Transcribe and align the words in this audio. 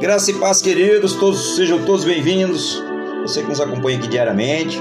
Graça 0.00 0.30
e 0.30 0.34
paz, 0.34 0.62
queridos, 0.62 1.14
todos 1.14 1.56
sejam 1.56 1.84
todos 1.84 2.04
bem-vindos. 2.04 2.82
Você 3.22 3.42
que 3.42 3.48
nos 3.48 3.60
acompanha 3.60 3.98
aqui 3.98 4.08
diariamente 4.08 4.80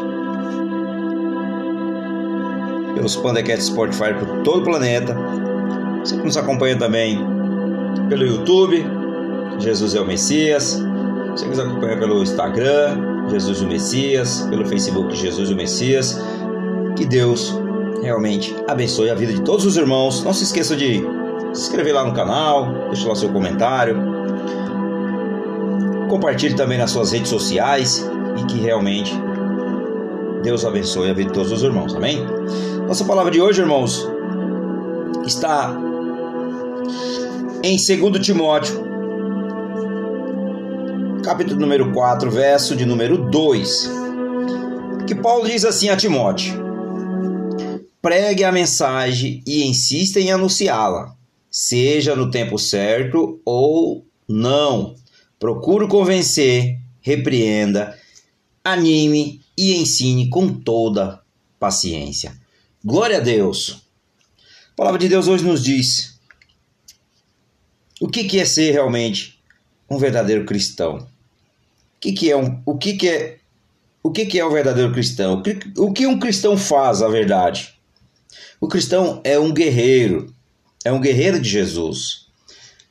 pelos 2.93 3.15
Pandecat 3.15 3.61
Spotify 3.61 4.13
por 4.13 4.43
todo 4.43 4.61
o 4.61 4.63
planeta. 4.63 5.15
Você 5.99 6.15
que 6.17 6.23
nos 6.23 6.37
acompanha 6.37 6.77
também 6.77 7.19
pelo 8.09 8.25
YouTube, 8.25 8.85
Jesus 9.59 9.95
é 9.95 10.01
o 10.01 10.05
Messias. 10.05 10.81
Você 11.31 11.45
que 11.45 11.49
nos 11.49 11.59
acompanha 11.59 11.97
pelo 11.97 12.21
Instagram, 12.21 13.29
Jesus 13.29 13.61
o 13.61 13.67
Messias, 13.67 14.47
pelo 14.49 14.65
Facebook 14.65 15.15
Jesus 15.15 15.49
o 15.49 15.55
Messias. 15.55 16.19
Que 16.95 17.05
Deus 17.05 17.59
realmente 18.01 18.55
abençoe 18.67 19.09
a 19.09 19.15
vida 19.15 19.33
de 19.33 19.41
todos 19.41 19.65
os 19.65 19.77
irmãos. 19.77 20.23
Não 20.23 20.33
se 20.33 20.43
esqueça 20.43 20.75
de 20.75 21.03
se 21.57 21.63
inscrever 21.63 21.93
lá 21.93 22.05
no 22.05 22.13
canal, 22.13 22.87
deixar 22.87 23.09
lá 23.09 23.15
seu 23.15 23.29
comentário. 23.29 23.97
Compartilhe 26.09 26.55
também 26.55 26.77
nas 26.77 26.91
suas 26.91 27.11
redes 27.11 27.29
sociais 27.29 28.07
e 28.39 28.45
que 28.45 28.59
realmente 28.59 29.13
Deus 30.43 30.63
abençoe 30.63 31.09
a 31.09 31.13
vida 31.13 31.29
de 31.29 31.33
todos 31.33 31.51
os 31.51 31.63
irmãos. 31.63 31.95
Amém? 31.95 32.23
Nossa 32.87 33.03
palavra 33.03 33.31
de 33.31 33.41
hoje, 33.41 33.61
irmãos, 33.61 34.07
está 35.25 35.75
em 37.63 37.75
2 37.75 38.25
Timóteo, 38.25 38.83
capítulo 41.23 41.59
número 41.59 41.91
4, 41.91 42.29
verso 42.31 42.75
de 42.75 42.85
número 42.85 43.17
2, 43.29 43.91
que 45.07 45.15
Paulo 45.15 45.49
diz 45.49 45.65
assim 45.65 45.89
a 45.89 45.97
Timóteo: 45.97 46.53
Pregue 48.01 48.43
a 48.43 48.51
mensagem 48.51 49.43
e 49.45 49.67
insista 49.67 50.19
em 50.19 50.31
anunciá-la, 50.31 51.16
seja 51.59 52.15
no 52.15 52.29
tempo 52.29 52.59
certo 52.59 53.41
ou 53.43 54.05
não. 54.27 54.95
Procure 55.39 55.87
convencer, 55.87 56.79
repreenda, 57.01 57.97
anime 58.63 59.41
e 59.57 59.73
ensine 59.73 60.29
com 60.29 60.53
toda 60.53 61.19
paciência. 61.59 62.37
Glória 62.85 63.17
a 63.17 63.21
Deus. 63.21 63.81
A 64.73 64.75
palavra 64.75 64.99
de 64.99 65.09
Deus 65.09 65.27
hoje 65.27 65.43
nos 65.43 65.63
diz 65.63 66.19
o 67.99 68.07
que, 68.07 68.25
que 68.25 68.39
é 68.39 68.45
ser 68.45 68.69
realmente 68.69 69.41
um 69.89 69.97
verdadeiro 69.97 70.45
cristão. 70.45 70.97
O 70.97 71.07
que, 71.99 72.13
que 72.13 72.29
é 72.29 72.37
um, 72.37 72.61
o 72.67 72.77
que, 72.77 72.93
que 72.93 73.09
é 73.09 73.39
o 74.03 74.11
que, 74.11 74.27
que 74.27 74.39
é 74.39 74.45
o 74.45 74.51
verdadeiro 74.51 74.93
cristão? 74.93 75.41
O 75.75 75.91
que 75.91 76.05
um 76.05 76.19
cristão 76.19 76.55
faz, 76.55 77.01
a 77.01 77.07
verdade? 77.07 77.73
O 78.61 78.67
cristão 78.67 79.21
é 79.23 79.39
um 79.39 79.51
guerreiro, 79.51 80.36
é 80.87 80.91
um 80.91 81.01
guerreiro 81.01 81.39
de 81.39 81.49
Jesus. 81.49 82.27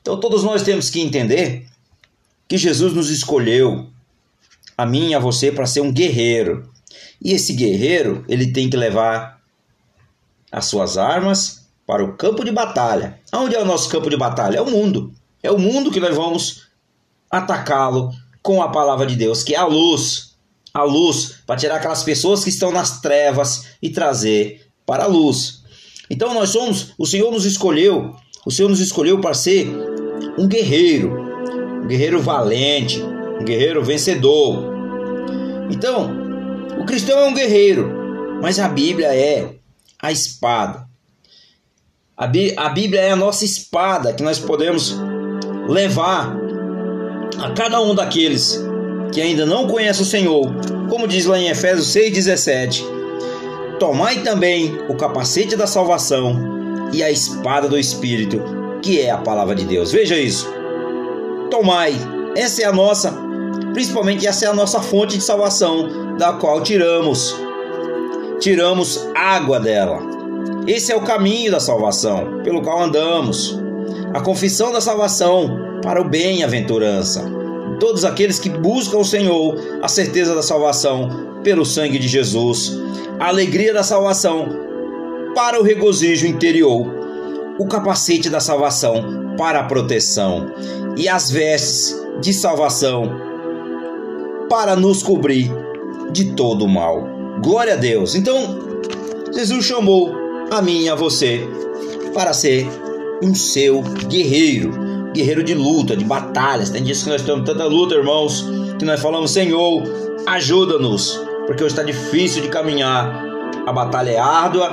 Então 0.01 0.21
todos 0.21 0.45
nós 0.45 0.63
temos 0.63 0.91
que 0.91 1.01
entender 1.01 1.67
que 2.47 2.59
Jesus 2.59 2.93
nos 2.93 3.11
escolheu, 3.11 3.89
a 4.77 4.85
mim 4.85 5.11
e 5.11 5.15
a 5.15 5.19
você, 5.19 5.51
para 5.51 5.67
ser 5.67 5.81
um 5.81 5.93
guerreiro. 5.93 6.71
E 7.21 7.33
esse 7.33 7.55
guerreiro, 7.55 8.25
ele 8.29 8.53
tem 8.53 8.69
que 8.69 8.77
levar 8.77 9.41
as 10.53 10.67
suas 10.67 10.99
armas 10.99 11.67
para 11.87 12.05
o 12.05 12.17
campo 12.17 12.45
de 12.45 12.53
batalha. 12.53 13.19
Onde 13.33 13.57
é 13.57 13.61
o 13.61 13.65
nosso 13.65 13.89
campo 13.89 14.11
de 14.11 14.17
batalha? 14.17 14.59
É 14.59 14.61
o 14.61 14.71
mundo. 14.71 15.13
É 15.43 15.51
o 15.51 15.59
mundo 15.59 15.91
que 15.91 16.01
nós 16.01 16.15
vamos 16.15 16.69
atacá-lo 17.31 18.13
com 18.43 18.63
a 18.63 18.69
palavra 18.69 19.07
de 19.07 19.17
Deus, 19.17 19.43
que 19.43 19.55
é 19.55 19.59
a 19.59 19.65
luz. 19.65 20.37
A 20.75 20.83
luz 20.83 21.39
para 21.47 21.57
tirar 21.57 21.77
aquelas 21.77 22.03
pessoas 22.03 22.45
que 22.45 22.51
estão 22.51 22.71
nas 22.71 23.01
trevas 23.01 23.65
e 23.81 23.89
trazer 23.89 24.69
para 24.85 25.05
a 25.05 25.09
luz. 25.09 25.56
Então 26.11 26.35
nós 26.35 26.51
somos, 26.51 26.93
o 26.99 27.07
Senhor 27.07 27.31
nos 27.33 27.45
escolheu, 27.45 28.15
o 28.45 28.51
Senhor 28.51 28.69
nos 28.69 28.81
escolheu 28.81 29.21
para 29.21 29.35
ser 29.35 29.69
um 30.39 30.47
guerreiro, 30.47 31.13
um 31.83 31.87
guerreiro 31.87 32.21
valente, 32.21 33.03
um 33.03 33.45
guerreiro 33.45 33.83
vencedor. 33.83 34.73
Então, 35.71 36.11
o 36.81 36.85
cristão 36.85 37.19
é 37.19 37.27
um 37.27 37.35
guerreiro, 37.35 37.91
mas 38.41 38.59
a 38.59 38.69
Bíblia 38.69 39.15
é 39.15 39.57
a 40.01 40.13
espada. 40.13 40.87
A, 42.17 42.27
Bí 42.27 42.55
a 42.57 42.69
Bíblia 42.69 43.01
é 43.01 43.11
a 43.11 43.17
nossa 43.17 43.45
espada 43.45 44.13
que 44.13 44.23
nós 44.23 44.39
podemos 44.39 44.97
levar 45.69 46.37
a 47.39 47.51
cada 47.51 47.81
um 47.81 47.95
daqueles 47.95 48.65
que 49.13 49.21
ainda 49.21 49.45
não 49.45 49.67
conhece 49.67 50.03
o 50.03 50.07
Senhor, 50.07 50.55
como 50.89 51.07
diz 51.09 51.27
lá 51.27 51.39
em 51.39 51.49
Efésios 51.49 51.89
6,17: 51.89 52.96
Tomai 53.79 54.23
também 54.23 54.79
o 54.89 54.95
capacete 54.95 55.57
da 55.57 55.67
salvação 55.67 56.91
e 56.93 57.03
a 57.03 57.11
espada 57.11 57.69
do 57.69 57.79
Espírito, 57.79 58.43
que 58.83 59.01
é 59.01 59.11
a 59.11 59.19
palavra 59.19 59.55
de 59.55 59.65
Deus. 59.65 59.93
Veja 59.93 60.19
isso 60.19 60.57
tomai. 61.57 61.95
Essa 62.37 62.63
é 62.63 62.65
a 62.67 62.73
nossa, 62.73 63.15
principalmente 63.73 64.27
essa 64.27 64.45
é 64.45 64.49
a 64.49 64.55
nossa 64.55 64.81
fonte 64.81 65.17
de 65.17 65.23
salvação, 65.23 66.17
da 66.17 66.35
qual 66.35 66.63
tiramos. 66.63 67.35
Tiramos 68.39 69.09
água 69.15 69.59
dela. 69.59 70.01
Esse 70.67 70.93
é 70.93 70.97
o 70.97 71.01
caminho 71.01 71.51
da 71.51 71.61
salvação, 71.61 72.43
pelo 72.43 72.61
qual 72.61 72.83
andamos. 72.83 73.59
A 74.13 74.21
confissão 74.21 74.73
da 74.73 74.81
salvação 74.81 75.81
para 75.83 76.01
o 76.01 76.09
bem-aventurança. 76.09 77.25
Todos 77.79 78.05
aqueles 78.05 78.39
que 78.39 78.49
buscam 78.49 78.99
o 78.99 79.05
Senhor, 79.05 79.55
a 79.83 79.89
certeza 79.89 80.35
da 80.35 80.43
salvação 80.43 81.41
pelo 81.43 81.65
sangue 81.65 81.99
de 81.99 82.09
Jesus, 82.09 82.79
a 83.19 83.29
alegria 83.29 83.73
da 83.73 83.83
salvação 83.83 84.49
para 85.35 85.61
o 85.61 85.63
regozijo 85.63 86.27
interior, 86.27 86.87
o 87.59 87.67
capacete 87.67 88.31
da 88.31 88.41
salvação 88.41 89.35
para 89.37 89.61
a 89.61 89.65
proteção 89.65 90.53
e 90.97 91.09
as 91.09 91.31
vestes 91.31 91.95
de 92.21 92.33
salvação 92.33 93.27
para 94.49 94.75
nos 94.75 95.03
cobrir 95.03 95.51
de 96.11 96.33
todo 96.33 96.65
o 96.65 96.69
mal. 96.69 97.07
Glória 97.43 97.75
a 97.75 97.77
Deus. 97.77 98.15
Então, 98.15 98.81
Jesus 99.35 99.65
chamou 99.65 100.15
a 100.51 100.63
mim 100.63 100.85
e 100.85 100.89
a 100.89 100.95
você 100.95 101.47
para 102.15 102.33
ser 102.33 102.67
um 103.23 103.35
seu 103.35 103.83
guerreiro, 104.09 104.73
guerreiro 105.17 105.43
de 105.43 105.55
luta, 105.55 105.97
de 105.97 106.05
batalhas. 106.05 106.71
Tem 106.71 106.83
dias 106.83 107.03
que 107.03 107.09
nós 107.09 107.23
temos 107.23 107.45
tanta 107.45 107.65
luta, 107.65 107.95
irmãos, 107.95 108.47
que 108.79 108.85
nós 108.85 109.01
falamos: 109.01 109.31
Senhor, 109.31 109.83
ajuda-nos, 110.27 111.21
porque 111.47 111.65
hoje 111.65 111.73
está 111.73 111.83
difícil 111.83 112.43
de 112.43 112.49
caminhar. 112.49 113.25
A 113.67 113.73
batalha 113.73 114.11
é 114.11 114.19
árdua, 114.19 114.71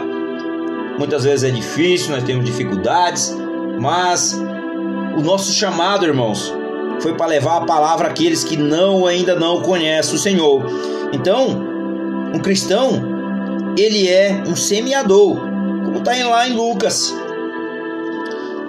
muitas 1.00 1.24
vezes 1.24 1.44
é 1.44 1.50
difícil, 1.50 2.12
nós 2.12 2.24
temos 2.24 2.46
dificuldades, 2.46 3.36
mas 3.80 4.40
o 5.18 5.22
nosso 5.22 5.52
chamado, 5.52 6.06
irmãos, 6.06 6.53
foi 7.00 7.16
para 7.16 7.26
levar 7.26 7.58
a 7.58 7.66
palavra 7.66 8.08
àqueles 8.08 8.44
que 8.44 8.56
não 8.56 9.08
ainda 9.08 9.36
não 9.36 9.62
conhecem 9.62 10.16
o 10.16 10.20
Senhor. 10.20 10.64
Então, 11.12 11.74
um 12.34 12.40
cristão, 12.40 13.02
ele 13.78 14.08
é 14.08 14.44
um 14.48 14.56
semeador, 14.56 15.40
como 15.86 15.98
está 15.98 16.12
lá 16.28 16.48
em 16.48 16.53
Lucas. 16.53 17.14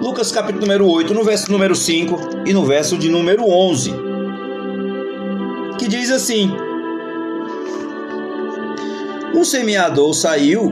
Lucas 0.05 0.31
capítulo 0.31 0.61
número 0.61 0.87
8, 0.87 1.15
no 1.15 1.23
verso 1.23 1.51
número 1.51 1.75
5 1.75 2.43
e 2.45 2.53
no 2.53 2.63
verso 2.63 2.95
de 2.95 3.09
número 3.09 3.43
11. 3.49 3.91
Que 5.79 5.87
diz 5.87 6.11
assim: 6.11 6.55
Um 9.33 9.43
semeador 9.43 10.13
saiu 10.13 10.71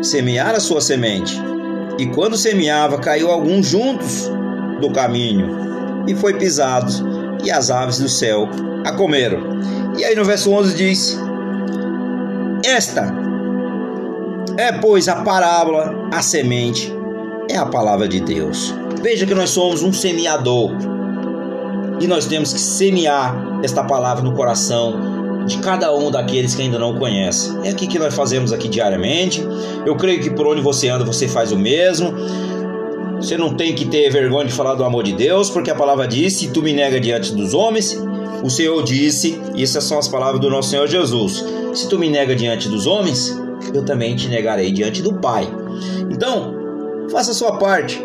semear 0.00 0.54
a 0.54 0.60
sua 0.60 0.80
semente, 0.80 1.34
e 1.98 2.06
quando 2.06 2.36
semeava, 2.36 3.00
caiu 3.00 3.32
alguns 3.32 3.66
juntos 3.66 4.30
do 4.80 4.92
caminho 4.92 6.04
e 6.06 6.14
foi 6.14 6.34
pisado, 6.34 6.92
e 7.44 7.50
as 7.50 7.72
aves 7.72 7.98
do 7.98 8.08
céu 8.08 8.48
a 8.86 8.92
comeram. 8.92 9.58
E 9.98 10.04
aí 10.04 10.14
no 10.14 10.24
verso 10.24 10.52
11 10.52 10.76
diz: 10.76 11.18
Esta 12.64 13.12
é, 14.56 14.70
pois, 14.70 15.08
a 15.08 15.16
parábola, 15.24 16.08
a 16.12 16.22
semente, 16.22 16.96
é 17.48 17.56
a 17.56 17.66
palavra 17.66 18.06
de 18.06 18.20
Deus. 18.20 18.74
Veja 19.02 19.26
que 19.26 19.34
nós 19.34 19.50
somos 19.50 19.82
um 19.82 19.92
semeador 19.92 20.72
e 22.00 22.06
nós 22.06 22.26
temos 22.26 22.52
que 22.52 22.60
semear 22.60 23.60
esta 23.62 23.82
palavra 23.82 24.22
no 24.22 24.32
coração 24.32 25.44
de 25.46 25.58
cada 25.58 25.94
um 25.94 26.10
daqueles 26.10 26.54
que 26.54 26.62
ainda 26.62 26.78
não 26.78 26.96
conhece. 26.98 27.56
É 27.64 27.70
aqui 27.70 27.86
que 27.86 27.98
nós 27.98 28.14
fazemos 28.14 28.52
aqui 28.52 28.68
diariamente. 28.68 29.44
Eu 29.84 29.96
creio 29.96 30.20
que 30.20 30.30
por 30.30 30.46
onde 30.46 30.60
você 30.60 30.88
anda 30.88 31.04
você 31.04 31.26
faz 31.26 31.50
o 31.50 31.58
mesmo. 31.58 32.12
Você 33.16 33.36
não 33.36 33.54
tem 33.54 33.74
que 33.74 33.84
ter 33.86 34.10
vergonha 34.10 34.46
de 34.46 34.52
falar 34.52 34.74
do 34.74 34.84
amor 34.84 35.02
de 35.02 35.12
Deus, 35.12 35.50
porque 35.50 35.70
a 35.70 35.74
palavra 35.74 36.06
diz: 36.06 36.34
se 36.34 36.50
tu 36.50 36.62
me 36.62 36.72
nega 36.72 37.00
diante 37.00 37.34
dos 37.34 37.52
homens, 37.52 38.00
o 38.44 38.50
Senhor 38.50 38.80
disse, 38.84 39.40
e 39.56 39.62
essas 39.62 39.82
são 39.82 39.98
as 39.98 40.06
palavras 40.06 40.40
do 40.40 40.48
nosso 40.48 40.70
Senhor 40.70 40.86
Jesus: 40.86 41.44
se 41.74 41.88
tu 41.88 41.98
me 41.98 42.08
nega 42.08 42.36
diante 42.36 42.68
dos 42.68 42.86
homens, 42.86 43.36
eu 43.74 43.84
também 43.84 44.14
te 44.14 44.28
negarei 44.28 44.70
diante 44.70 45.02
do 45.02 45.14
Pai. 45.14 45.48
Então, 46.08 46.57
faça 47.10 47.30
a 47.30 47.34
sua 47.34 47.58
parte. 47.58 48.02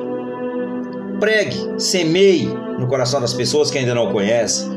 Pregue, 1.20 1.58
semeie 1.78 2.48
no 2.80 2.88
coração 2.88 3.22
das 3.22 3.34
pessoas 3.34 3.72
que 3.72 3.78
ainda 3.78 3.94
não 3.94 4.12
conhecem. 4.12 4.70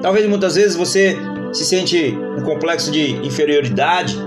Talvez 0.00 0.28
muitas 0.28 0.56
vezes 0.56 0.76
você 0.76 1.16
se 1.52 1.64
sente 1.64 2.18
um 2.36 2.42
complexo 2.42 2.90
de 2.90 3.12
inferioridade, 3.26 4.18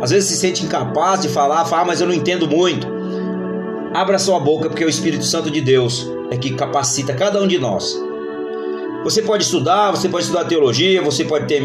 às 0.00 0.10
vezes 0.10 0.30
se 0.30 0.36
sente 0.36 0.64
incapaz 0.64 1.22
de 1.22 1.28
falar, 1.28 1.64
fala, 1.64 1.82
ah, 1.82 1.84
mas 1.84 2.00
eu 2.00 2.06
não 2.06 2.14
entendo 2.14 2.46
muito. 2.46 2.86
Abra 3.92 4.18
sua 4.18 4.38
boca, 4.38 4.68
porque 4.68 4.84
o 4.84 4.88
Espírito 4.88 5.24
Santo 5.24 5.50
de 5.50 5.60
Deus 5.60 6.08
é 6.30 6.36
que 6.36 6.54
capacita 6.54 7.12
cada 7.12 7.42
um 7.42 7.48
de 7.48 7.58
nós. 7.58 8.00
Você 9.02 9.22
pode 9.22 9.44
estudar, 9.44 9.90
você 9.90 10.08
pode 10.08 10.24
estudar 10.24 10.44
teologia, 10.44 11.02
você 11.02 11.24
pode 11.24 11.46
ter 11.46 11.62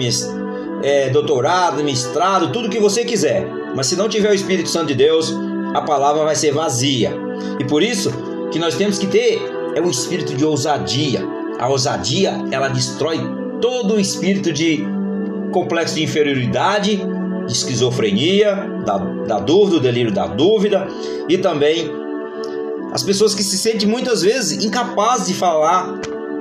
é, 0.81 1.09
doutorado, 1.09 1.83
mestrado, 1.83 2.51
tudo 2.51 2.69
que 2.69 2.79
você 2.79 3.03
quiser, 3.03 3.47
mas 3.75 3.87
se 3.87 3.95
não 3.95 4.09
tiver 4.09 4.31
o 4.31 4.33
Espírito 4.33 4.69
Santo 4.69 4.87
de 4.87 4.95
Deus, 4.95 5.35
a 5.75 5.81
palavra 5.81 6.23
vai 6.23 6.35
ser 6.35 6.53
vazia. 6.53 7.11
E 7.59 7.65
por 7.65 7.83
isso 7.83 8.09
que 8.49 8.57
nós 8.57 8.75
temos 8.75 8.97
que 8.97 9.07
ter 9.07 9.41
é 9.75 9.81
um 9.81 9.89
espírito 9.89 10.33
de 10.33 10.45
ousadia. 10.45 11.21
A 11.59 11.67
ousadia 11.67 12.33
ela 12.49 12.69
destrói 12.69 13.19
todo 13.61 13.95
o 13.95 13.99
espírito 13.99 14.53
de 14.53 14.85
complexo 15.51 15.95
de 15.95 16.03
inferioridade, 16.03 17.01
de 17.45 17.51
esquizofrenia, 17.51 18.55
da, 18.85 18.97
da 18.97 19.39
dúvida, 19.39 19.77
do 19.77 19.79
delírio 19.81 20.13
da 20.13 20.27
dúvida 20.27 20.87
e 21.27 21.37
também 21.37 21.91
as 22.93 23.03
pessoas 23.03 23.35
que 23.35 23.43
se 23.43 23.57
sentem 23.57 23.87
muitas 23.87 24.21
vezes 24.21 24.63
incapazes 24.63 25.27
de 25.27 25.33
falar 25.33 25.99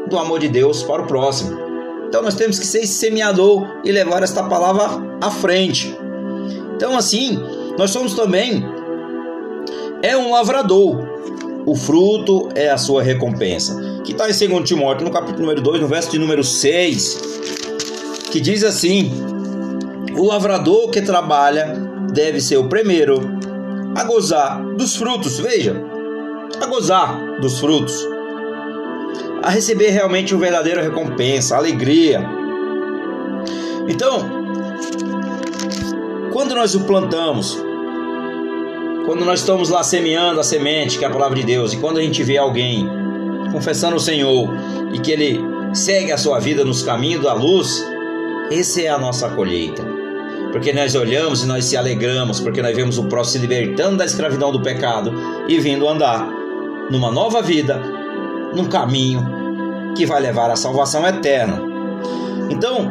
do 0.08 0.16
amor 0.16 0.38
de 0.38 0.48
Deus 0.48 0.84
para 0.84 1.02
o 1.02 1.06
próximo. 1.06 1.58
Então 2.06 2.22
nós 2.22 2.36
temos 2.36 2.60
que 2.60 2.66
ser 2.66 2.86
semeador 2.86 3.66
e 3.84 3.90
levar 3.90 4.22
esta 4.22 4.44
palavra 4.44 5.02
à 5.20 5.28
frente. 5.28 5.92
Então 6.76 6.96
assim, 6.96 7.36
nós 7.76 7.90
somos 7.90 8.14
também 8.14 8.64
é 10.05 10.15
um 10.15 10.31
lavrador. 10.31 11.03
O 11.65 11.75
fruto 11.75 12.51
é 12.55 12.69
a 12.69 12.77
sua 12.77 13.03
recompensa. 13.03 14.03
Que 14.05 14.12
está 14.12 14.29
em 14.29 14.49
2 14.49 14.69
Timóteo, 14.69 15.06
no 15.06 15.11
capítulo 15.11 15.41
número 15.41 15.62
2, 15.62 15.81
no 15.81 15.89
verso 15.89 16.11
de 16.11 16.19
número 16.19 16.45
6, 16.45 17.21
que 18.31 18.39
diz 18.39 18.62
assim: 18.62 19.11
O 20.15 20.27
lavrador 20.27 20.91
que 20.91 21.01
trabalha 21.01 21.75
deve 22.12 22.39
ser 22.39 22.59
o 22.59 22.69
primeiro 22.69 23.19
a 23.97 24.05
gozar 24.05 24.62
dos 24.77 24.95
frutos. 24.95 25.39
Veja, 25.39 25.83
a 26.61 26.67
gozar 26.67 27.41
dos 27.41 27.59
frutos 27.59 28.06
a 29.43 29.49
receber 29.49 29.89
realmente 29.89 30.35
uma 30.35 30.41
verdadeira 30.41 30.83
recompensa, 30.83 31.56
alegria. 31.56 32.23
Então, 33.89 34.45
quando 36.31 36.55
nós 36.55 36.75
o 36.75 36.81
plantamos, 36.81 37.63
quando 39.05 39.25
nós 39.25 39.41
estamos 39.41 39.69
lá 39.69 39.83
semeando 39.83 40.41
a 40.41 40.45
semente, 40.45 40.99
que 40.99 41.05
é 41.05 41.09
a 41.09 41.11
palavra 41.11 41.37
de 41.37 41.45
Deus, 41.45 41.73
e 41.73 41.77
quando 41.77 41.99
a 41.99 42.03
gente 42.03 42.23
vê 42.23 42.39
alguém 42.39 42.89
confessando 43.53 43.97
o 43.97 44.01
Senhor 44.01 44.49
e 44.93 44.99
que 44.99 45.12
ele 45.12 45.41
segue 45.75 46.11
a 46.11 46.19
sua 46.19 46.39
vida 46.39 46.65
nos 46.65 46.83
caminhos 46.83 47.23
da 47.23 47.35
luz, 47.35 47.85
essa 48.51 48.81
é 48.81 48.89
a 48.89 48.99
nossa 48.99 49.29
colheita. 49.29 49.85
Porque 50.53 50.73
nós 50.73 50.95
olhamos 50.95 51.43
e 51.43 51.47
nós 51.47 51.65
se 51.65 51.77
alegramos, 51.77 52.41
porque 52.41 52.62
nós 52.62 52.75
vemos 52.75 52.97
o 52.97 53.05
próximo 53.05 53.43
se 53.43 53.47
libertando 53.47 53.97
da 53.97 54.05
escravidão 54.05 54.53
do 54.53 54.62
pecado 54.62 55.12
e 55.49 55.59
vindo 55.59 55.89
andar 55.89 56.29
numa 56.91 57.11
nova 57.11 57.43
vida, 57.43 57.81
num 58.55 58.67
caminho 58.67 59.93
que 59.97 60.06
vai 60.06 60.21
levar 60.21 60.51
à 60.51 60.56
salvação 60.56 61.06
eterna. 61.06 61.61
Então, 62.51 62.89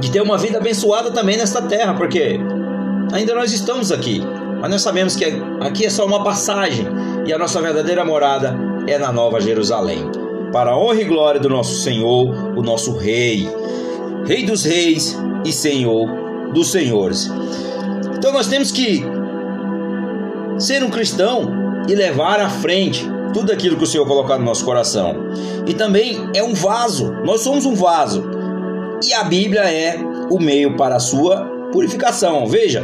de 0.00 0.10
ter 0.10 0.22
uma 0.22 0.38
vida 0.38 0.58
abençoada 0.58 1.10
também 1.10 1.36
nesta 1.36 1.62
terra, 1.62 1.94
porque 1.94 2.40
ainda 3.12 3.34
nós 3.34 3.52
estamos 3.52 3.92
aqui, 3.92 4.22
mas 4.60 4.70
nós 4.70 4.82
sabemos 4.82 5.14
que 5.14 5.24
aqui 5.60 5.86
é 5.86 5.90
só 5.90 6.06
uma 6.06 6.22
passagem 6.24 6.86
e 7.26 7.32
a 7.32 7.38
nossa 7.38 7.60
verdadeira 7.60 8.04
morada 8.04 8.56
é 8.86 8.98
na 8.98 9.12
Nova 9.12 9.40
Jerusalém. 9.40 10.10
Para 10.52 10.70
a 10.70 10.78
honra 10.78 11.00
e 11.00 11.04
glória 11.04 11.40
do 11.40 11.48
nosso 11.48 11.82
Senhor, 11.82 12.56
o 12.56 12.62
nosso 12.62 12.96
Rei, 12.96 13.48
Rei 14.26 14.44
dos 14.44 14.64
Reis 14.64 15.18
e 15.44 15.52
Senhor 15.52 16.08
dos 16.52 16.70
Senhores. 16.70 17.30
Então 18.16 18.32
nós 18.32 18.46
temos 18.46 18.70
que 18.70 19.04
ser 20.58 20.82
um 20.82 20.90
cristão 20.90 21.52
e 21.88 21.94
levar 21.94 22.40
à 22.40 22.48
frente 22.48 23.06
tudo 23.32 23.52
aquilo 23.52 23.76
que 23.76 23.84
o 23.84 23.86
Senhor 23.86 24.06
colocar 24.06 24.38
no 24.38 24.44
nosso 24.44 24.64
coração. 24.64 25.26
E 25.66 25.74
também 25.74 26.30
é 26.34 26.42
um 26.42 26.54
vaso, 26.54 27.12
nós 27.24 27.42
somos 27.42 27.66
um 27.66 27.74
vaso. 27.74 28.24
E 29.06 29.12
a 29.12 29.24
Bíblia 29.24 29.70
é 29.70 29.98
o 30.30 30.40
meio 30.40 30.76
para 30.76 30.96
a 30.96 31.00
sua 31.00 31.44
purificação. 31.70 32.46
Veja, 32.46 32.82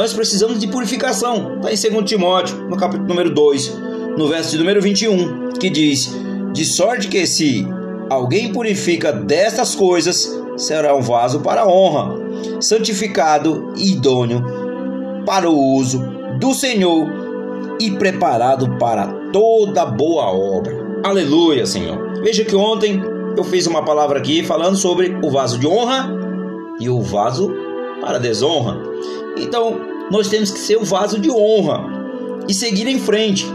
nós 0.00 0.14
precisamos 0.14 0.58
de 0.58 0.66
purificação. 0.66 1.60
Está 1.62 1.88
em 1.88 1.92
2 1.92 2.08
Timóteo, 2.08 2.56
no 2.70 2.76
capítulo 2.78 3.06
número 3.06 3.34
2, 3.34 3.78
no 4.16 4.28
verso 4.28 4.56
número 4.56 4.80
21, 4.80 5.50
que 5.60 5.68
diz: 5.68 6.10
De 6.54 6.64
sorte 6.64 7.06
que 7.06 7.26
se 7.26 7.68
alguém 8.08 8.50
purifica 8.50 9.12
destas 9.12 9.74
coisas, 9.74 10.26
será 10.56 10.96
um 10.96 11.02
vaso 11.02 11.40
para 11.40 11.68
honra, 11.68 12.14
santificado 12.62 13.74
e 13.76 13.92
idôneo 13.92 14.42
para 15.26 15.50
o 15.50 15.74
uso 15.74 16.02
do 16.38 16.54
Senhor 16.54 17.06
e 17.78 17.90
preparado 17.90 18.78
para 18.78 19.06
toda 19.30 19.84
boa 19.84 20.32
obra. 20.32 21.02
Aleluia, 21.04 21.66
Senhor. 21.66 22.22
Veja 22.22 22.42
que 22.42 22.56
ontem 22.56 23.02
eu 23.36 23.44
fiz 23.44 23.66
uma 23.66 23.84
palavra 23.84 24.18
aqui 24.18 24.42
falando 24.42 24.78
sobre 24.78 25.14
o 25.22 25.30
vaso 25.30 25.58
de 25.58 25.66
honra 25.66 26.10
e 26.80 26.88
o 26.88 27.02
vaso 27.02 27.52
para 28.00 28.18
desonra. 28.18 28.78
Então, 29.36 29.80
nós 30.10 30.28
temos 30.28 30.50
que 30.50 30.58
ser 30.58 30.76
o 30.76 30.84
vaso 30.84 31.18
de 31.18 31.30
honra 31.30 31.84
e 32.48 32.54
seguir 32.54 32.86
em 32.88 32.98
frente, 32.98 33.46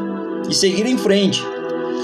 e 0.50 0.54
seguir 0.54 0.86
em 0.86 0.98
frente. 0.98 1.44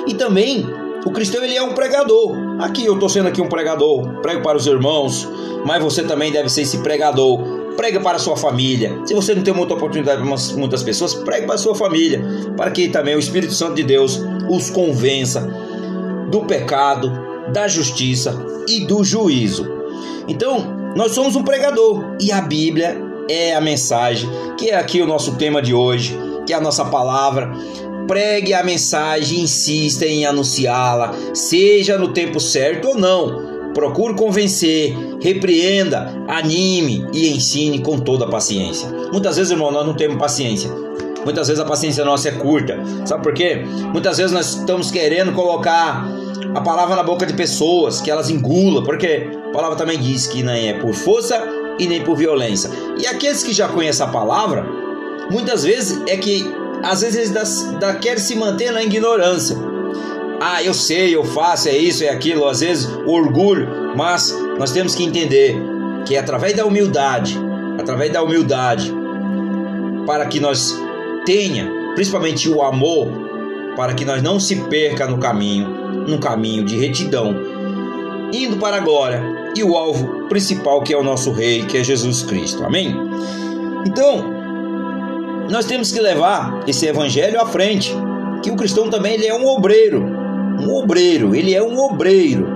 E 0.07 0.13
também 0.13 0.65
o 1.05 1.11
cristão 1.11 1.43
ele 1.43 1.55
é 1.55 1.63
um 1.63 1.73
pregador. 1.73 2.35
Aqui 2.59 2.85
eu 2.85 2.95
estou 2.95 3.09
sendo 3.09 3.27
aqui 3.27 3.41
um 3.41 3.49
pregador, 3.49 4.21
prego 4.21 4.41
para 4.41 4.57
os 4.57 4.67
irmãos, 4.67 5.27
mas 5.65 5.81
você 5.81 6.03
também 6.03 6.31
deve 6.31 6.49
ser 6.49 6.61
esse 6.61 6.79
pregador 6.79 7.61
Prega 7.75 7.99
para 7.99 8.17
a 8.17 8.19
sua 8.19 8.35
família. 8.35 8.99
Se 9.05 9.13
você 9.13 9.33
não 9.33 9.43
tem 9.43 9.53
muita 9.53 9.73
oportunidade 9.73 10.21
para 10.21 10.55
muitas 10.57 10.83
pessoas, 10.83 11.13
pregue 11.13 11.45
para 11.45 11.55
a 11.55 11.57
sua 11.57 11.73
família, 11.73 12.21
para 12.57 12.69
que 12.71 12.89
também 12.89 13.15
o 13.15 13.19
Espírito 13.19 13.53
Santo 13.53 13.75
de 13.75 13.83
Deus 13.83 14.21
os 14.49 14.69
convença 14.69 15.41
do 16.29 16.41
pecado, 16.41 17.11
da 17.51 17.67
justiça 17.67 18.45
e 18.67 18.85
do 18.85 19.03
juízo. 19.03 19.67
Então, 20.27 20.80
nós 20.95 21.13
somos 21.13 21.35
um 21.35 21.43
pregador 21.43 22.15
e 22.19 22.31
a 22.31 22.41
Bíblia 22.41 23.01
é 23.29 23.55
a 23.55 23.61
mensagem, 23.61 24.29
que 24.57 24.69
é 24.69 24.75
aqui 24.75 25.01
o 25.01 25.07
nosso 25.07 25.35
tema 25.35 25.61
de 25.61 25.73
hoje, 25.73 26.17
que 26.45 26.53
é 26.53 26.55
a 26.55 26.61
nossa 26.61 26.85
palavra. 26.85 27.51
Pregue 28.07 28.53
a 28.53 28.63
mensagem, 28.63 29.41
insista 29.41 30.05
em 30.05 30.25
anunciá-la, 30.25 31.13
seja 31.33 31.97
no 31.97 32.09
tempo 32.09 32.39
certo 32.39 32.89
ou 32.89 32.97
não 32.97 33.51
Procure 33.73 34.15
convencer, 34.15 34.95
repreenda, 35.21 36.11
anime 36.27 37.07
e 37.13 37.29
ensine 37.29 37.79
com 37.79 37.99
toda 37.99 38.25
a 38.25 38.29
paciência. 38.29 38.89
Muitas 39.11 39.37
vezes, 39.37 39.51
irmão, 39.51 39.71
nós 39.71 39.85
não 39.85 39.93
temos 39.93 40.17
paciência. 40.17 40.69
Muitas 41.23 41.47
vezes 41.47 41.61
a 41.61 41.65
paciência 41.65 42.03
nossa 42.03 42.29
é 42.29 42.31
curta. 42.33 42.77
Sabe 43.05 43.23
por 43.23 43.33
quê? 43.33 43.63
Muitas 43.93 44.17
vezes 44.17 44.31
nós 44.31 44.55
estamos 44.55 44.91
querendo 44.91 45.31
colocar 45.33 46.05
a 46.53 46.61
palavra 46.61 46.95
na 46.95 47.03
boca 47.03 47.25
de 47.25 47.33
pessoas, 47.33 48.01
que 48.01 48.11
elas 48.11 48.29
engulam, 48.29 48.83
porque 48.83 49.29
a 49.51 49.53
palavra 49.53 49.77
também 49.77 49.99
diz 49.99 50.27
que 50.27 50.41
nem 50.41 50.69
é 50.69 50.73
por 50.79 50.93
força 50.93 51.39
e 51.77 51.85
nem 51.85 52.01
por 52.01 52.15
violência. 52.15 52.69
E 52.97 53.05
aqueles 53.05 53.43
que 53.43 53.51
já 53.51 53.67
conhecem 53.67 54.05
a 54.05 54.09
palavra, 54.09 54.65
muitas 55.29 55.63
vezes 55.63 56.01
é 56.07 56.15
que 56.15 56.49
às 56.81 57.01
vezes 57.01 57.29
eles 57.35 57.65
querem 58.01 58.17
se 58.17 58.35
manter 58.35 58.71
na 58.71 58.81
ignorância 58.81 59.71
ah, 60.43 60.63
eu 60.63 60.73
sei, 60.73 61.15
eu 61.15 61.23
faço, 61.23 61.69
é 61.69 61.77
isso, 61.77 62.03
é 62.03 62.09
aquilo, 62.09 62.47
às 62.47 62.61
vezes 62.61 62.89
orgulho, 63.05 63.93
mas 63.95 64.35
nós 64.57 64.71
temos 64.71 64.95
que 64.95 65.03
entender 65.03 65.55
que 66.03 66.15
é 66.15 66.19
através 66.19 66.55
da 66.55 66.65
humildade, 66.65 67.37
através 67.79 68.11
da 68.11 68.23
humildade, 68.23 68.91
para 70.07 70.25
que 70.25 70.39
nós 70.39 70.75
tenha, 71.27 71.71
principalmente 71.93 72.49
o 72.49 72.63
amor, 72.63 73.07
para 73.75 73.93
que 73.93 74.03
nós 74.03 74.23
não 74.23 74.39
se 74.39 74.55
perca 74.63 75.05
no 75.05 75.19
caminho, 75.19 75.67
no 76.07 76.17
caminho 76.17 76.65
de 76.65 76.75
retidão, 76.75 77.35
indo 78.33 78.57
para 78.57 78.77
a 78.77 78.79
glória 78.79 79.40
e 79.55 79.63
o 79.63 79.75
alvo 79.75 80.27
principal 80.27 80.81
que 80.81 80.93
é 80.93 80.97
o 80.97 81.03
nosso 81.03 81.31
rei, 81.31 81.65
que 81.65 81.77
é 81.77 81.83
Jesus 81.83 82.23
Cristo. 82.23 82.63
Amém? 82.63 82.95
Então, 83.85 84.23
nós 85.49 85.65
temos 85.65 85.91
que 85.91 85.99
levar 85.99 86.63
esse 86.67 86.85
evangelho 86.85 87.41
à 87.41 87.45
frente, 87.45 87.93
que 88.41 88.49
o 88.49 88.55
cristão 88.55 88.89
também 88.89 89.15
ele 89.15 89.27
é 89.27 89.33
um 89.33 89.45
obreiro, 89.47 90.01
um 90.59 90.73
obreiro, 90.75 91.35
ele 91.35 91.53
é 91.53 91.61
um 91.61 91.77
obreiro. 91.77 92.47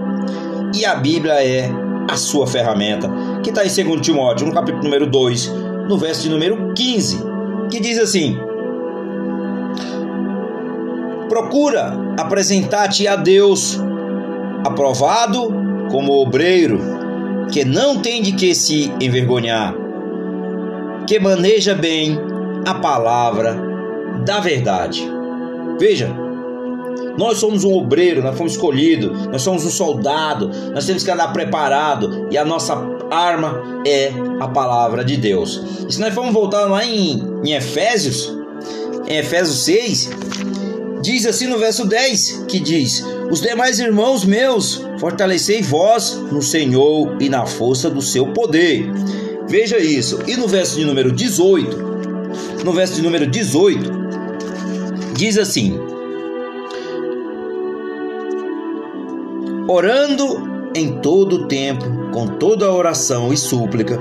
E 0.73 0.85
a 0.85 0.95
Bíblia 0.95 1.33
é 1.43 1.69
a 2.09 2.15
sua 2.15 2.47
ferramenta, 2.47 3.09
que 3.43 3.49
está 3.49 3.65
em 3.65 3.85
2 3.85 4.01
Timóteo, 4.01 4.47
no 4.47 4.53
capítulo 4.53 4.83
número 4.83 5.07
2, 5.07 5.47
no 5.89 5.97
verso 5.97 6.23
de 6.23 6.29
número 6.29 6.73
15, 6.73 7.23
que 7.69 7.79
diz 7.79 7.97
assim: 7.99 8.37
Procura 11.27 11.97
apresentar-te 12.17 13.07
a 13.07 13.15
Deus 13.15 13.79
aprovado 14.63 15.64
como 15.92 16.13
obreiro, 16.22 16.80
que 17.51 17.63
não 17.63 18.00
tem 18.00 18.22
de 18.22 18.34
que 18.34 18.54
se 18.54 18.92
envergonhar, 19.00 19.75
que 21.08 21.20
maneja 21.20 21.74
bem 21.75 22.18
a 22.65 22.74
palavra 22.75 23.56
da 24.25 24.39
verdade. 24.39 25.08
Veja, 25.80 26.10
nós 27.18 27.38
somos 27.38 27.63
um 27.63 27.74
obreiro, 27.74 28.22
nós 28.22 28.38
fomos 28.38 28.54
escolhidos, 28.54 29.27
nós 29.27 29.42
somos 29.42 29.65
um 29.65 29.70
soldado, 29.70 30.50
nós 30.74 30.86
temos 30.86 31.04
que 31.04 31.12
andar 31.12 31.32
preparado 31.32 32.27
e 32.30 32.38
a 32.38 32.44
nossa 32.44 32.75
arma 33.10 33.82
é 33.86 34.12
a 34.39 34.48
palavra 34.48 35.04
de 35.04 35.15
Deus. 35.18 35.62
E 35.88 35.94
se 35.94 36.00
nós 36.00 36.13
formos 36.13 36.34
voltar 36.34 36.65
lá 36.65 36.84
em, 36.86 37.22
em 37.44 37.54
Efésios, 37.54 38.36
em 39.08 39.18
Efésios 39.18 39.63
6, 39.63 40.10
diz 41.01 41.25
assim 41.25 41.48
no 41.48 41.58
verso 41.58 41.88
10, 41.88 42.46
que 42.48 42.60
diz: 42.60 43.06
Os 43.32 43.41
demais 43.41 43.79
irmãos 43.79 44.24
meus, 44.24 44.86
fortalecei 45.00 45.62
vós 45.62 46.15
no 46.32 46.41
Senhor 46.41 47.17
e 47.20 47.27
na 47.27 47.46
força 47.46 47.89
do 47.89 48.01
seu 48.01 48.27
poder. 48.27 48.91
Veja 49.48 49.77
isso. 49.77 50.20
E 50.27 50.36
no 50.36 50.48
verso 50.48 50.77
de 50.77 50.86
número 50.86 51.12
18, 51.12 52.63
no 52.63 52.72
verso 52.72 52.96
de 52.96 53.01
número 53.01 53.27
18, 53.27 53.91
diz 55.15 55.38
assim: 55.38 55.79
Orando 59.67 60.70
em 60.75 61.00
todo 61.00 61.38
o 61.38 61.48
tempo, 61.48 61.86
com 62.12 62.27
toda 62.27 62.72
oração 62.72 63.34
e 63.34 63.38
súplica, 63.38 64.00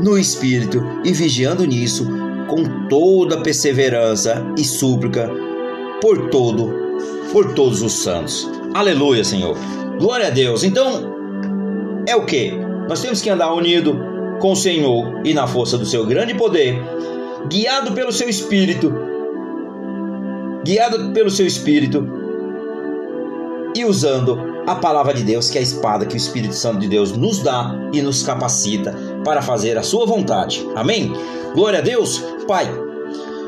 no 0.00 0.18
Espírito, 0.18 0.82
e 1.04 1.12
vigiando 1.12 1.64
nisso, 1.64 2.06
com 2.48 2.88
toda 2.88 3.42
perseverança 3.42 4.44
e 4.58 4.64
súplica 4.64 5.30
por 6.00 6.28
todo, 6.28 6.91
por 7.32 7.54
todos 7.54 7.82
os 7.82 7.92
santos. 7.92 8.48
Aleluia, 8.74 9.24
Senhor. 9.24 9.56
Glória 9.98 10.28
a 10.28 10.30
Deus. 10.30 10.62
Então, 10.62 11.12
é 12.06 12.14
o 12.14 12.24
que? 12.24 12.52
Nós 12.88 13.00
temos 13.00 13.20
que 13.20 13.30
andar 13.30 13.52
unido 13.52 13.98
com 14.40 14.52
o 14.52 14.56
Senhor 14.56 15.20
e 15.24 15.32
na 15.32 15.46
força 15.46 15.78
do 15.78 15.86
seu 15.86 16.04
grande 16.04 16.34
poder, 16.34 16.76
guiado 17.48 17.92
pelo 17.92 18.12
seu 18.12 18.28
espírito, 18.28 18.92
guiado 20.64 21.12
pelo 21.12 21.30
seu 21.30 21.46
espírito 21.46 22.06
e 23.74 23.84
usando 23.84 24.52
a 24.66 24.74
palavra 24.74 25.14
de 25.14 25.22
Deus, 25.22 25.50
que 25.50 25.58
é 25.58 25.60
a 25.60 25.64
espada 25.64 26.06
que 26.06 26.14
o 26.14 26.16
Espírito 26.16 26.54
Santo 26.54 26.80
de 26.80 26.88
Deus 26.88 27.12
nos 27.12 27.40
dá 27.40 27.74
e 27.92 28.00
nos 28.02 28.22
capacita 28.22 28.94
para 29.24 29.42
fazer 29.42 29.76
a 29.78 29.82
sua 29.82 30.06
vontade. 30.06 30.66
Amém? 30.74 31.12
Glória 31.54 31.78
a 31.78 31.82
Deus. 31.82 32.22
Pai, 32.46 32.66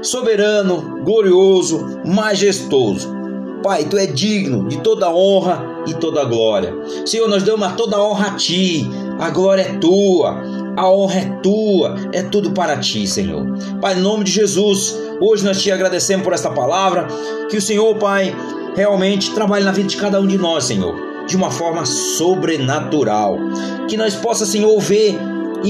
soberano, 0.02 1.02
glorioso, 1.04 2.00
majestoso. 2.04 3.23
Pai, 3.64 3.86
tu 3.86 3.96
é 3.96 4.06
digno 4.06 4.68
de 4.68 4.82
toda 4.82 5.10
honra 5.10 5.64
e 5.86 5.94
toda 5.94 6.22
glória. 6.26 6.74
Senhor, 7.06 7.26
nós 7.26 7.42
damos 7.42 7.72
toda 7.72 7.98
honra 7.98 8.26
a 8.26 8.30
ti. 8.32 8.86
A 9.18 9.30
glória 9.30 9.62
é 9.62 9.78
tua, 9.78 10.38
a 10.76 10.90
honra 10.90 11.20
é 11.20 11.40
tua, 11.42 11.96
é 12.12 12.22
tudo 12.22 12.50
para 12.50 12.76
ti, 12.76 13.06
Senhor. 13.06 13.42
Pai, 13.80 13.94
em 13.94 14.02
nome 14.02 14.24
de 14.24 14.32
Jesus, 14.32 14.94
hoje 15.18 15.46
nós 15.46 15.62
te 15.62 15.72
agradecemos 15.72 16.22
por 16.22 16.34
esta 16.34 16.50
palavra. 16.50 17.08
Que 17.48 17.56
o 17.56 17.62
Senhor, 17.62 17.94
Pai, 17.96 18.36
realmente 18.76 19.32
trabalhe 19.34 19.64
na 19.64 19.72
vida 19.72 19.88
de 19.88 19.96
cada 19.96 20.20
um 20.20 20.26
de 20.26 20.36
nós, 20.36 20.64
Senhor, 20.64 20.94
de 21.26 21.34
uma 21.34 21.50
forma 21.50 21.86
sobrenatural. 21.86 23.38
Que 23.88 23.96
nós 23.96 24.14
possa, 24.14 24.44
Senhor, 24.44 24.78
ver 24.78 25.18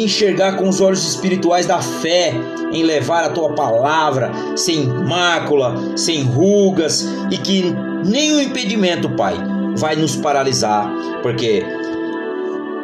enxergar 0.02 0.56
com 0.56 0.68
os 0.68 0.80
olhos 0.80 1.06
espirituais 1.06 1.66
da 1.66 1.80
fé 1.80 2.34
em 2.72 2.82
levar 2.82 3.24
a 3.24 3.28
tua 3.28 3.54
palavra 3.54 4.32
sem 4.56 4.86
mácula, 4.86 5.96
sem 5.96 6.22
rugas 6.22 7.06
e 7.30 7.38
que 7.38 7.74
nenhum 8.04 8.40
impedimento, 8.40 9.08
Pai, 9.10 9.34
vai 9.76 9.96
nos 9.96 10.16
paralisar, 10.16 10.90
porque 11.22 11.64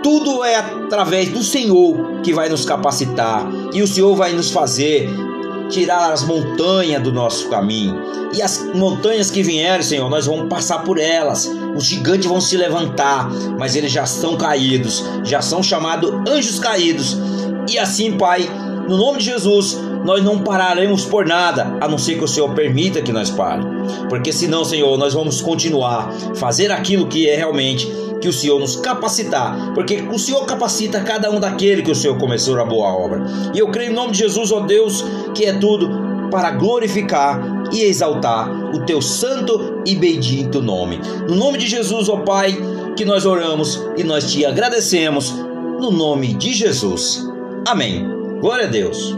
tudo 0.02 0.44
é 0.44 0.56
através 0.56 1.28
do 1.28 1.42
Senhor 1.42 2.20
que 2.22 2.32
vai 2.32 2.48
nos 2.48 2.64
capacitar 2.64 3.48
e 3.72 3.82
o 3.82 3.86
Senhor 3.86 4.14
vai 4.14 4.32
nos 4.32 4.50
fazer 4.50 5.08
tirar 5.70 6.12
as 6.12 6.22
montanhas 6.24 7.02
do 7.02 7.12
nosso 7.12 7.48
caminho. 7.48 8.00
E 8.32 8.42
as 8.42 8.64
montanhas 8.74 9.30
que 9.30 9.42
vierem, 9.42 9.82
Senhor, 9.82 10.08
nós 10.10 10.26
vamos 10.26 10.48
passar 10.48 10.80
por 10.80 10.98
elas. 10.98 11.50
Os 11.74 11.84
gigantes 11.84 12.26
vão 12.26 12.40
se 12.40 12.56
levantar, 12.56 13.30
mas 13.58 13.74
eles 13.76 13.90
já 13.90 14.04
estão 14.04 14.36
caídos, 14.36 15.04
já 15.24 15.40
são 15.40 15.62
chamados 15.62 16.12
anjos 16.28 16.58
caídos. 16.58 17.16
E 17.68 17.78
assim, 17.78 18.16
Pai, 18.16 18.48
no 18.88 18.96
nome 18.96 19.18
de 19.18 19.26
Jesus, 19.26 19.78
nós 20.04 20.22
não 20.24 20.38
pararemos 20.38 21.04
por 21.04 21.26
nada, 21.26 21.76
a 21.80 21.88
não 21.88 21.98
ser 21.98 22.16
que 22.16 22.24
o 22.24 22.28
Senhor 22.28 22.52
permita 22.54 23.02
que 23.02 23.12
nós 23.12 23.30
pare. 23.30 23.62
Porque 24.08 24.32
senão, 24.32 24.64
Senhor, 24.64 24.96
nós 24.98 25.14
vamos 25.14 25.40
continuar 25.40 26.12
fazer 26.34 26.72
aquilo 26.72 27.06
que 27.06 27.28
é 27.28 27.36
realmente 27.36 27.88
que 28.20 28.28
o 28.28 28.32
Senhor 28.32 28.58
nos 28.58 28.76
capacitar, 28.76 29.72
porque 29.74 30.02
o 30.12 30.18
Senhor 30.18 30.44
capacita 30.44 31.00
cada 31.00 31.30
um 31.30 31.40
daquele 31.40 31.82
que 31.82 31.90
o 31.90 31.94
Senhor 31.94 32.18
começou 32.18 32.58
a 32.60 32.64
boa 32.64 32.88
obra. 32.88 33.24
E 33.54 33.58
eu 33.58 33.68
creio 33.68 33.92
em 33.92 33.94
nome 33.94 34.12
de 34.12 34.18
Jesus, 34.18 34.52
ó 34.52 34.60
Deus, 34.60 35.04
que 35.34 35.44
é 35.44 35.52
tudo 35.54 36.10
para 36.30 36.52
glorificar 36.52 37.40
e 37.72 37.82
exaltar 37.82 38.50
o 38.74 38.84
teu 38.84 39.02
santo 39.02 39.82
e 39.86 39.94
bendito 39.96 40.62
nome. 40.62 41.00
No 41.28 41.34
nome 41.34 41.58
de 41.58 41.66
Jesus, 41.66 42.08
ó 42.08 42.18
Pai, 42.18 42.56
que 42.96 43.04
nós 43.04 43.26
oramos 43.26 43.82
e 43.96 44.04
nós 44.04 44.30
te 44.30 44.44
agradecemos 44.44 45.32
no 45.32 45.90
nome 45.90 46.34
de 46.34 46.52
Jesus. 46.52 47.26
Amém. 47.66 48.06
Glória 48.40 48.66
a 48.66 48.70
Deus. 48.70 49.16